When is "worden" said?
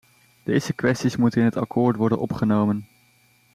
1.95-2.17